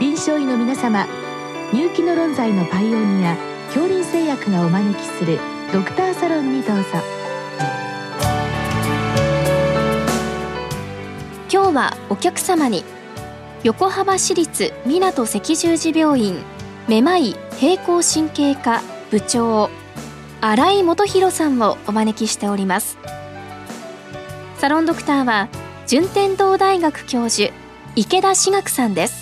[0.00, 1.08] 臨床医の皆様
[1.72, 5.40] 入気の論剤のパイオニア恐林製薬がお招きする
[5.72, 6.84] ドクターサロンにどうぞ。
[11.52, 12.84] 今日はお客様に
[13.64, 16.36] 横浜市立港赤十字病院
[16.86, 18.80] めまい平行神経科
[19.10, 19.68] 部長
[20.40, 22.98] 新井元弘さんをお招きしております。
[24.58, 25.48] サロンドクターは
[25.88, 27.52] 順天堂大学教授
[27.96, 29.17] 池田志学さんです。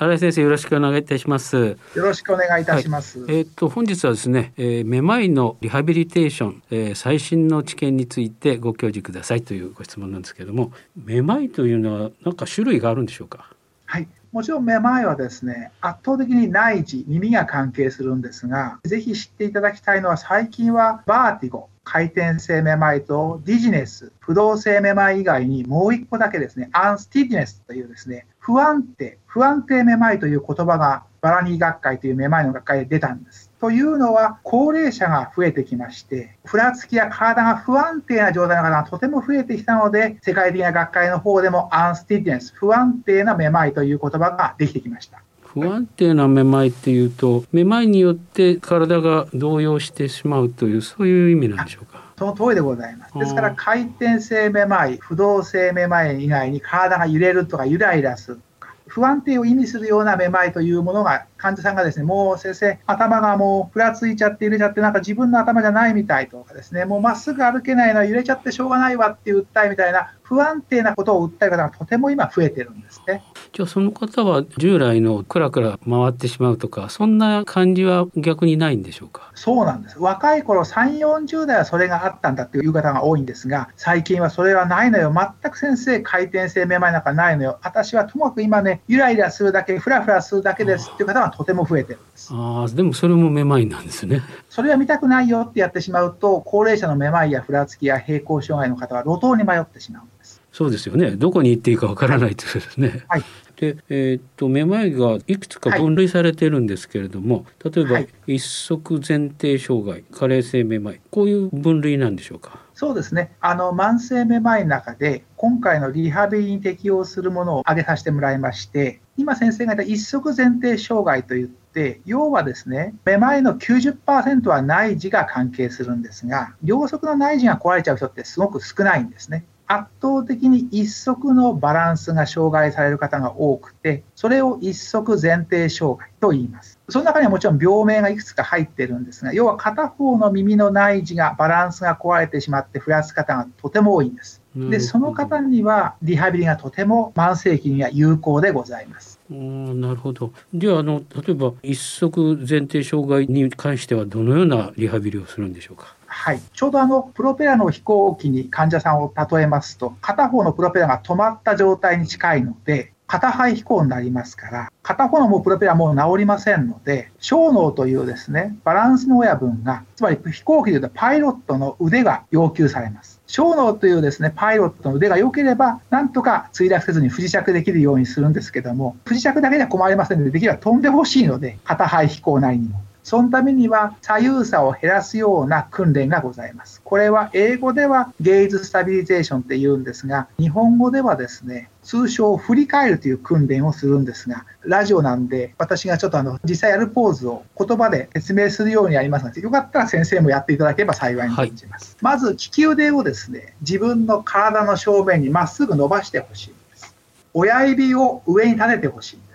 [0.00, 1.56] 新井先生よろしくお願いいたします。
[1.56, 10.70] よろしくお願いいたします、はい、えっ、と本日はですね、えー、めまいのリハビリテーション、えー、最新の知見についてご教示くださいというご質問なんですけれども
[11.04, 13.50] めまいというのは何か種類があるんでしょうか？
[13.86, 14.06] はい。
[14.30, 33.50] もちろんめまいはですね圧倒的に内耳耳が関係するんですがぜひ知っていただきたいのは最近はバーティゴ回転性めまいとディジネス不動性めまい以外にもう一個だけですねアンスティジネスというですね不安定、不安定めまいという言葉がバラニー学会というめまいの学会で出たんです。
[33.60, 45.22] というのは、高齢者が増えてきまして、ふらつきや体が不安定な状態の方がとても増えてきたので、世界的な学会の方でもアンスティディネス、不安定なめまいという言葉ができてきました。
[45.60, 52.02] 不安定なめまいっていうと、めまいによって体が動揺してしまうという、そういう意味なんでしょうか？
[52.18, 53.18] その通りでございます。
[53.18, 58.40] ですから、回転性めまい、不動性めまい以外に体が揺れるとかゆらゆらする
[58.86, 73.22] 不安定を意味するようなめまいというものが患者さんがですねもう先生頭がもうふらついちゃって揺れちゃってなんか自分の頭じゃないみたいとかですねもうまっすぐ歩けないのは揺れちゃってしょうがないわっていう訴えみたいな不安定なことを訴える方がとても今増えてるんですね。
[73.50, 79.30] じゃあその方は従来のクラクラ回ってしまうとかそんな感じは逆にないんでしょうか？
[79.34, 79.98] そうなんです。
[79.98, 85.10] 若い頃3 4 0代はそれがあったんだっていう方が多いんですが最近はそれはないのよ。
[85.14, 87.58] 全く先生回転性めまいなんかないのよ。
[87.62, 100.02] 私はともかく今ねゆらゆらするだけふらふらするだけですっていう方がとても増えてるんですああでもそれもめまいなんですねそれは見たくないよってやってしまうと高齢者のめまいやふらつきや平行障害の方は路頭に迷ってしまう
[100.50, 101.12] そうですよね。
[101.12, 103.04] どこに行っていいかわからないということですね。
[103.06, 103.22] はい。
[103.56, 112.58] で、えー、っとめまいがいくつか分類されているんですけれども、はい、例えば、はい、一足前提障害、加齢性めまい、こういう分類なんでしょうか？
[112.74, 113.36] そうですね。
[113.40, 129.44] あの慢性めまいの中で今回のリハビリに適用するものを挙げさせてもらいまして、今先生が言った一足前提障害といって要はですねめまいの90%は内耳が関係するんですが両側の内耳が壊れちゃう人ってすごく少ないんですね。
[129.70, 136.78] 圧倒的に一足のバランスが障害される方が多くて、それを一足前提障害と言います。
[136.88, 144.40] その中にはもちろん病名がいくつか入ってるんですが、要は片方の耳の内耳がバランスが壊れてしまって増やす方がとても多いんです。
[144.70, 149.20] で、その方にはリハビリがとても慢性期には有効でございます。
[149.30, 150.32] なるほど。
[150.54, 155.94] じゃあ、あの、例えば一足前提障害に関してはどのようなリハビリをするんでしょうか？
[156.06, 182.80] はい、ちょうどあのプロペラの飛行機に患者さんを例えますと片方のプロペラが止まった状態に近いので片肺飛行になりますから片方のもうプロペラもう治りませんので小脳というですねバランスの親分がつまり飛行機でいうとパイロットの腕が要求されます小脳というですねパイロットの腕が良ければなんとか墜落せずに不時着できるようにするんですけども不時着だけでは困りませんのでできれば飛んでほしいので片肺飛行なりにも。
[183.08, 186.82] そのためには左右差を減らすような訓練がございます。
[186.84, 201.96] これは英語ではゲイズスタビリゼーションって言うんですが、日本語ではですね、通称振り返るという訓練をするんですが、ラジオなんで私がちょっとあの実際やるポーズを言葉で説明するようにやりますので、よかったら先生もやっていただければ幸いに感じます。
[202.02, 206.94] はい、まず利き腕をですね、自分の体の正面にまっすぐ伸ばしてほしいんです。
[207.32, 209.27] 親指を上に立ててほしい。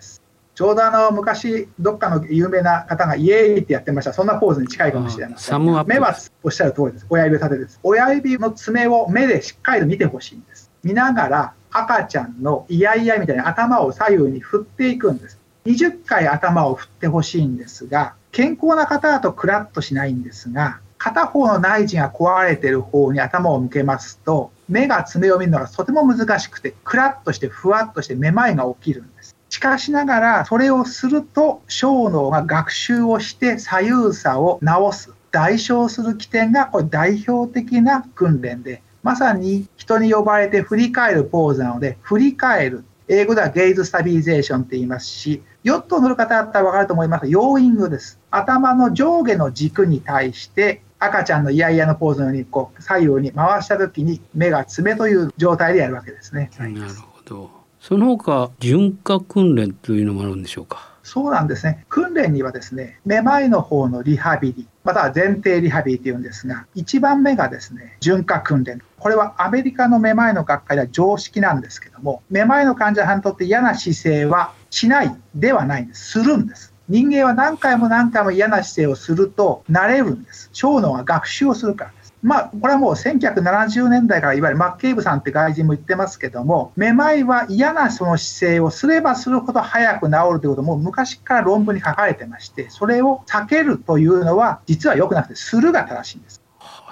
[0.56, 5.66] ちょうどあの昔、どっかの有名な方がイエーイってやってました、そんなポーズに近いかもしれません。
[5.88, 7.08] 目はおっしゃる通りです。
[7.10, 7.80] 親指を立てです。
[7.82, 10.70] 親指の爪を目でしっかりと見てほしいんです。
[10.84, 15.40] 見ながら赤ちゃんのイヤイヤみたいに頭を左右に振っていくんです。
[15.66, 29.36] 20回頭を振ってほしいんですが、健康な方だとクラッとしないんですが、片方の内耳が壊れてる方に頭を向けますと、目が爪を見るのがとても難しくて、クラッとしてふわっとしてめまいが起きるんです。
[29.64, 42.84] しかしながら、それをすると、小脳が学習をして左右差を直す、代償する起点が、これ代表的な訓練で、まさに人に呼ばれて振り返るポーズなので、振り返る。
[43.08, 48.20] 英語ではゲイズスタビリゼーションって言いますし、ヨットを乗る方だったら分かると思いますが、ヨーイングです。
[48.32, 56.52] 頭の上下の軸に対して赤ちゃんのイヤイヤのポーズのようにこう左右に回した時に目が爪という状態でやるわけですね。
[56.58, 57.63] なるほど。
[57.84, 60.94] その他循化訓練というのもあるんでしょうか？
[61.04, 61.86] そうなんですね。
[61.90, 68.82] 訓練にはですね、めまいの方のリハビリ、または前提リハビリというんですが、1番目がですね、循化訓練。
[68.98, 76.12] これはアメリカのめまいの学会では常識なんですけども、めまいの患者さんにとって嫌な姿勢はしないではないんです。
[76.12, 76.74] するんです。
[76.88, 80.50] 人間は何回も何回も嫌な姿勢をすると慣れるんです。
[80.54, 81.92] 小脳は学習をするから。
[82.24, 96.42] まあ、これはもう1970年代からいわゆるマッケイブさんって外人も言ってますけども、めまいは嫌なその姿勢をすればするほど早く治るということも昔から論文に書かれてまして、それを避けるというのは実は良くなくて、するが正しいんです。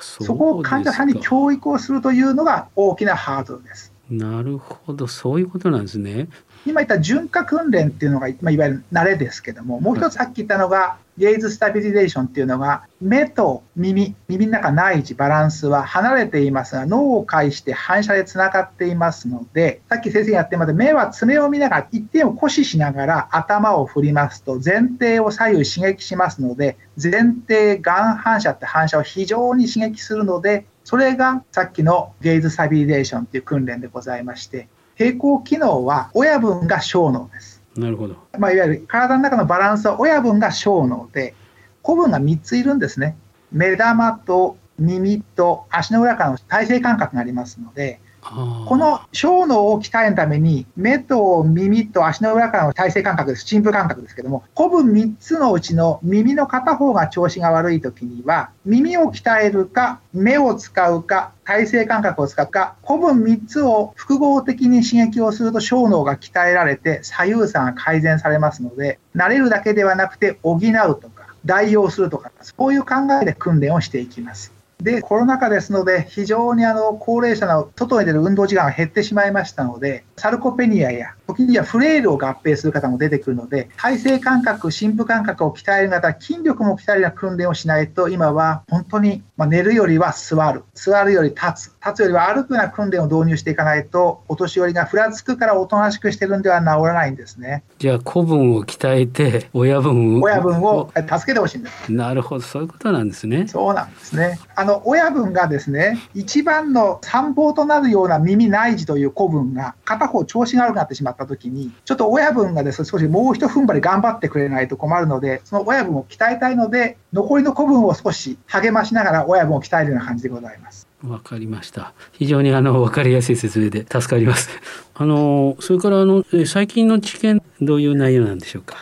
[0.02, 3.94] そそこを患者さんに教育をするというのが大きなハードルです。
[4.10, 6.28] なるほど、そういうことなんですね。
[6.66, 37.61] 今言った循環訓練っていうのが、まあ、いわゆる慣れですけども、もう一つさっき言ったのが、ゲイズスタビリゼーションっていうのが、目と耳、耳の中内耳、バランスは離れていますが、脳を介して反射でつながっていますので、さっき先生がやってまで、目は爪を見ながら、一点を固視しながら頭を振りますと、前提を左右刺激しますので、前提眼反射って反射を非常に刺激するので、それがさっきのゲイズスタビリゼーションっていう訓練でございまして、平行機能は親分が小脳です。
[37.82, 38.16] なるほど。
[38.38, 41.34] まあ、いわゆる体の中のバランスは親分が小脳で、
[41.82, 43.18] 子分が3ついるんですね。
[43.52, 54.16] 目玉と耳と足の裏からの体勢感覚がありますので、この小脳を鍛えるために、目と耳と足の裏からの体勢感覚です、深部感覚です。
[54.16, 70.62] けども、古文3つのうちの耳の片方が調子が悪いときには、耳を鍛えるか、目を使うか、体勢感覚を使うか、古文3つを複合的に刺激をすると小脳が鍛えられて、左右差が改善されますので、慣れるだけではなくて補う
[71.02, 74.61] とか、代用するとか、そういう考えで訓練をしていきます。
[74.82, 97.64] で、コロナ禍ですので、非常にあの高齢者の外に出る運動時間が減ってしまいましたので、サルコペニアや、時にはフレイルを合併する方も出てくるので、体勢感覚、深部感覚を鍛える方、筋力も鍛えるような訓練をしないと、今は本当に、ま寝るよりは座る、座るより立つ、立つよりは歩くような訓練を導入していかないと、お年寄りがふらつくからおとなしくしてるんでは治らないんですね。
[97.78, 100.22] じゃあ、子分を鍛えて、親分を。
[100.22, 101.92] 親分を助けてほしいんです。
[101.92, 103.48] なるほど、そういうことなんですね。
[103.48, 104.40] そうなんですね。
[104.56, 120.88] あの、親分がですね、一番の参謀となるような耳内耳という子分が、片方調子が悪くなってしまったときに、ちょっと親分がですね、少しもう一踏ん張り頑張ってくれないと困るので、その親分を鍛えたいので、残りの子分を少し励ましながら親分を鍛えるような感じでございます。
[121.08, 121.94] わかりました。
[122.12, 124.50] 非常にあの分かりやすい説明で助かります。
[124.94, 128.76] あのそれからあの最近の知見どういう内容なんでしょうか？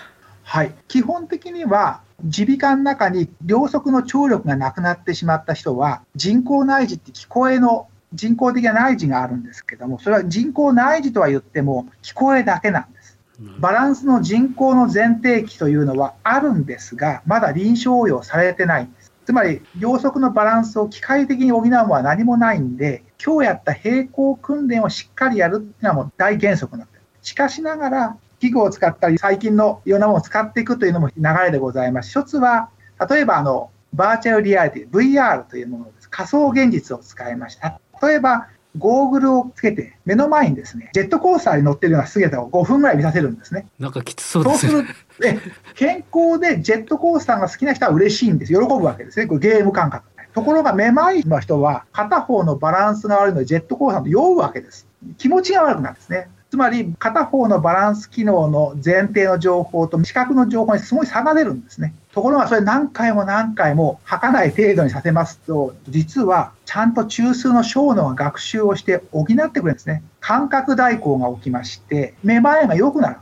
[0.44, 13.17] はい、基本的には耳鼻科の中に両側の聴力がなくなってしまった人は人工内耳って聞こえの人工的な内耳があるんですけどもそれは人工内耳とは言っても聞こえだけなんです。
[13.59, 19.09] バランスの人工の前提器というのはあるんですがまだ臨床応用されてないんです。
[19.29, 27.03] つまり、両側のバランスを機械的に補うのは何もないんで、今日やった並行訓練をしっかりやるっていうのはもう大原則になってる。
[27.21, 32.09] しかしながら、器具を使ったり、最近のいろんなものを使っていくというのも流れでございます。
[32.09, 32.71] 一つは、
[33.07, 36.10] 例えばあの、バーチャルリアリティ、VR というものです。
[36.10, 37.79] 仮想現実を使いました。
[38.01, 43.65] 例えば、ゴーグルをつけて、目の前にですね、ジェットコースターに乗ってるような姿を5分ぐらい見させるんですね。
[43.79, 44.72] なんかきつそうですね。
[44.72, 45.39] そうするで、
[45.74, 48.53] 健康でジェットコースターが好きな人は嬉しいんです。
[48.53, 49.25] 喜ぶわけですね。
[49.25, 50.08] これゲーム感覚。
[50.34, 54.88] ところが、めまいの人は、片方のバランスが悪いので、ジェットコースターと酔うわけです。
[55.18, 56.29] 気持ちが悪くなるんですね。
[56.50, 61.94] つまり、片方のバランス機能の前提の情報と視覚の情報にすごい差が出るんですね。
[62.12, 70.01] ところが、それ何回も何回も吐かない程度にさせますと、実はちゃんと中枢の小脳が学習をして補ってくれるんですね。
[70.22, 73.18] 感覚代行が起きまして、めまいが良くなる。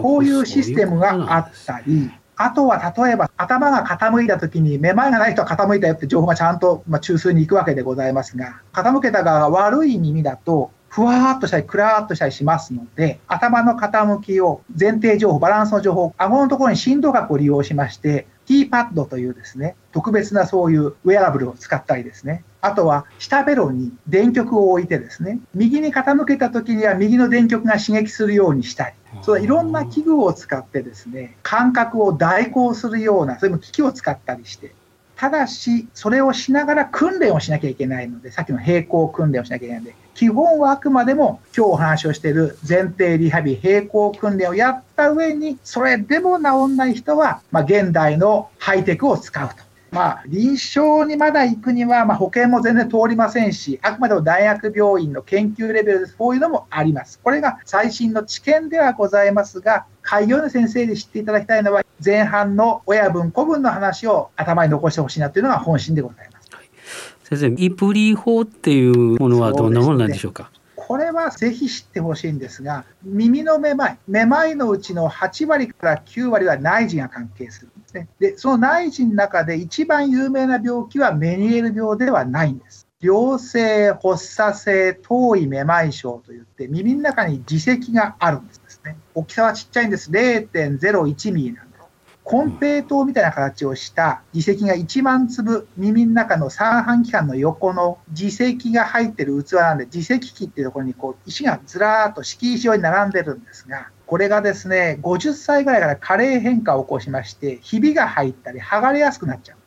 [0.00, 34.72] こういうシステムがあったり、あとは例えば頭が傾いた時にめまいがない人は傾いたよって情報がちゃんと、ま中枢に行くわけでございますが傾けた側が悪い耳だとふわーっとしたり、くらーっとしたりしますので、頭の傾きを前提情報、バランスの情報、顎のところに振動学を利用しまして、T パッドというですね、特別なそういうウェアラブルを使ったりですね、あとは下ベロに電極を置いてですね、右に傾けた時には右の電極が刺激するようにしたり、そういろんな器具を使ってですね、感覚を代行するような、そういう機器を使ったりして、
[35.16, 49.56] ただし、それをしながら訓練をしなきゃいけないので、さっきの並行訓練をしなきゃいけないので、基本はあくまでも今日お話をしている前提リハビリ並行訓練をやった上に、それでも治んない人は、まあ、現代のハイテクを使うと。
[49.94, 57.20] まあ、臨床にまだ行くには、まあ、保険も全然通りませんし、あくまでも大学病院の研究レベルですこういうのもあります。
[57.22, 66.50] これが最新の知見ではございますが、開業の先生に知っていただきたいのは、前半の親分、子分の話を頭に残してほしいなというのが本心でございます。
[67.22, 70.50] 先生、イプリ法っていうものはどんなものなんでしょうか？
[70.86, 78.08] これはぜひ知ってほしいんですが、耳のめまい、めまいのうちの8割から9割は内耳が関係するんですね。
[78.18, 82.86] で、その内耳の中で一番有名な病気はメニエル病ではないんです。
[83.00, 88.96] 良性発作性頭位めまい症といって耳の中に耳石があるんですね。
[89.14, 90.10] 大きさはちっちゃいんです。
[90.10, 91.63] 0.01ミリなんで。
[92.24, 109.58] 金平糖みたいな形をした耳石が1万粒耳の中の三半規管の横の耳石が入ってる器なんで耳石器っていうところにこう石がずらーっと敷石用に並んでるんですがこれがですね50歳ぐらいから加齢変化を起こしましてひびが入ったり剥がれやすくなっちゃう。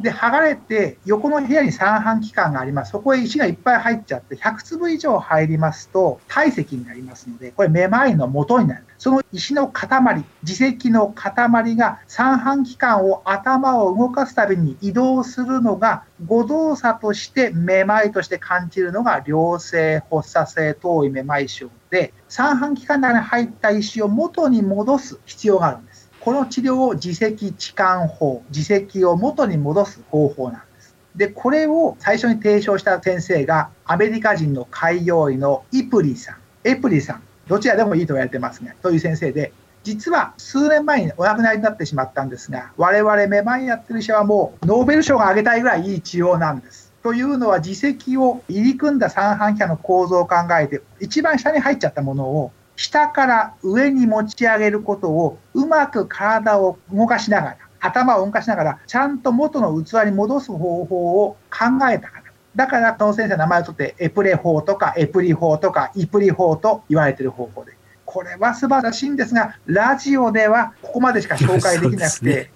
[0.00, 2.92] で、剥がれて、横の部屋に三半規管があります。
[2.92, 8.84] そこへ石がいっぱい入っちゃって、100粒以上入りますと、体積になりますので、これ、めまいの元になる。
[9.00, 25.89] その石の塊、耳石の塊が三半規管を頭を動かすたびに移動するのが、誤動作としてめまいとして感じるのが良性発作性頭位めまい症で、三半規管の中に入った石を元に戻す必要があるんです。
[26.20, 30.94] この治療を自責置換法、自責を元に戻す方法なんです。
[31.16, 46.92] で、これを最初に提唱した先生が、アメリカ人の開業医のイプリさん、エプリさん、どちらでもいいと言われてますね、という先生で、実は数年前にお亡くなりになってしまったんですが、我々めまいやってる医者はもうノーベル賞があげたいぐらいいい治療なんです。
[47.02, 62.24] というのは自責を入り組んだ三半規管の構造を考えて、一番下に入っちゃったものを下から上に持ち上げることをうまく体を動かしながら、頭を動かしながら、ちゃんと元の器に戻す方法を考えたから。
[62.56, 67.72] だから、この先生の名前を取って、エプレ法とか、エプリ法とか、イプリ法と言われている方法で。
[68.10, 72.50] これは素晴らしいんですが、ラジオではここまでしか紹介できなくて、ね、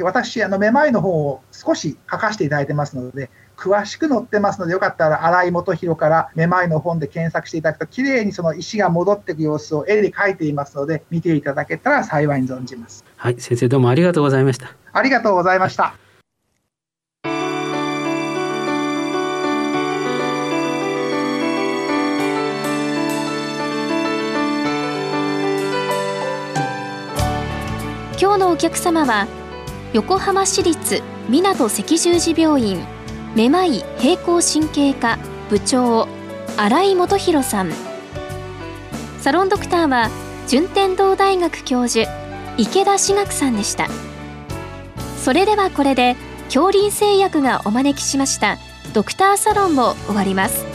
[0.00, 13.02] 私、あの、めまいの方を少し書かせていただいてますので、詳しく載ってますので、よかったら新井元弘からめまいの本で検索していただくと、きれいにその石が戻っていく様子を絵で描いていますので、見ていただけたら幸いに存じます。
[13.16, 14.76] はい、先生どうもありがとうございました。
[14.92, 15.94] ありがとうございました。
[28.20, 29.28] 今日のお客様は
[29.92, 32.84] 横浜市立港赤十字病院
[33.36, 36.08] めまい平行神経科部長
[36.56, 37.70] 新井元弘さん。
[39.20, 40.10] サロンドクターは
[40.48, 42.10] 順天堂大学教授
[42.56, 43.86] 池田志学さんでした。
[45.16, 48.58] それではこれで恐林製薬がお招きしました
[48.94, 50.67] ドクターサロンも終わります。